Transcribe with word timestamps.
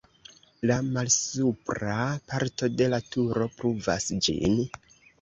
La 0.71 0.77
malsupra 0.95 1.99
parto 2.33 2.73
de 2.81 2.91
la 2.97 3.03
turo 3.13 3.53
pruvas 3.63 4.13
ĝin. 4.29 4.63